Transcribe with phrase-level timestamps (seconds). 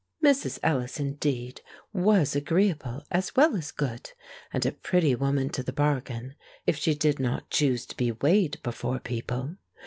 [0.23, 0.57] Mrs.
[0.63, 1.61] Ellis, indeed,
[1.93, 4.13] was agreeable as well as good,
[4.51, 6.33] and a pretty woman to the bargain,
[6.65, 9.57] if she did not choose to be weighed before people.